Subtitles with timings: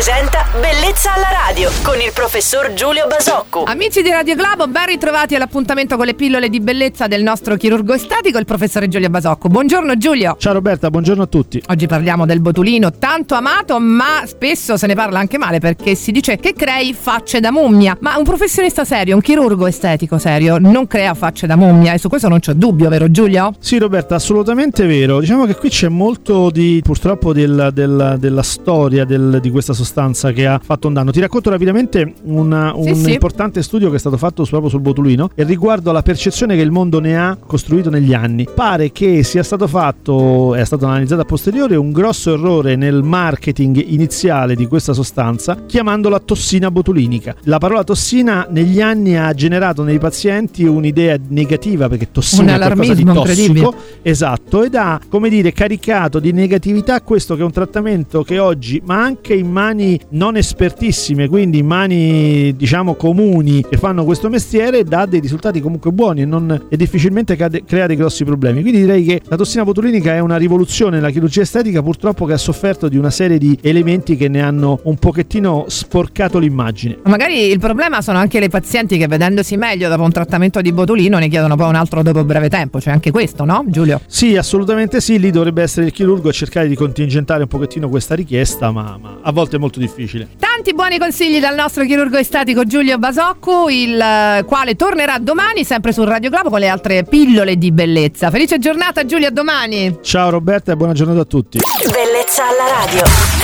[0.00, 3.62] presenta Bellezza alla radio con il professor Giulio Basocco.
[3.62, 7.94] Amici di Radio Globo, ben ritrovati all'appuntamento con le pillole di bellezza del nostro chirurgo
[7.94, 9.48] estetico, il professore Giulio Basocco.
[9.48, 10.34] Buongiorno Giulio.
[10.40, 11.62] Ciao Roberta, buongiorno a tutti.
[11.68, 16.10] Oggi parliamo del botulino, tanto amato, ma spesso se ne parla anche male perché si
[16.10, 17.96] dice che crei facce da mummia.
[18.00, 22.08] Ma un professionista serio, un chirurgo estetico serio, non crea facce da mummia e su
[22.08, 23.52] questo non c'è dubbio, vero Giulio?
[23.60, 25.20] Sì Roberta, assolutamente vero.
[25.20, 30.32] Diciamo che qui c'è molto di purtroppo del, del, della storia del, di questa sostanza
[30.32, 31.10] che ha fatto un danno.
[31.10, 33.12] Ti racconto rapidamente una, un Sì, sì.
[33.12, 36.70] importante studio che è stato fatto proprio sul botulino e riguardo alla percezione che il
[36.70, 38.46] mondo ne ha costruito negli anni.
[38.52, 43.82] Pare che sia stato fatto, è stato analizzato a posteriore, un grosso errore nel marketing
[43.88, 47.34] iniziale di questa sostanza chiamandola tossina botulinica.
[47.42, 52.66] La parola tossina negli anni ha generato nei pazienti un'idea negativa perché tossina Un è
[52.66, 57.52] qualcosa di tossico Esatto, ed ha, come dire, caricato di negatività questo che è un
[57.52, 63.76] trattamento che oggi, ma anche in mani non espertissime, quindi in mani, diciamo, comuni che
[63.76, 67.96] fanno questo mestiere, dà dei risultati comunque buoni e, non, e difficilmente cade- crea dei
[67.96, 68.62] grossi problemi.
[68.62, 72.38] Quindi direi che la tossina botulinica è una rivoluzione nella chirurgia estetica, purtroppo che ha
[72.38, 76.98] sofferto di una serie di elementi che ne hanno un pochettino sporcato l'immagine.
[77.04, 80.72] Ma Magari il problema sono anche le pazienti che vedendosi meglio dopo un trattamento di
[80.72, 84.00] botulino ne chiedono poi un altro dopo breve tempo, c'è anche questo, no Giulio?
[84.06, 88.14] Sì, assolutamente sì, lì dovrebbe essere il chirurgo a cercare di contingentare un pochettino questa
[88.14, 90.28] richiesta, ma, ma a volte è molto difficile.
[90.38, 95.92] Tanti buoni consigli dal nostro chirurgo estetico Giulio Basocco, il eh, quale tornerà domani sempre
[95.92, 98.30] su Radio Globo con le altre pillole di bellezza.
[98.30, 99.98] Felice giornata Giulio, a domani!
[100.02, 101.58] Ciao Roberta e buona giornata a tutti.
[101.58, 103.39] Bellezza alla radio.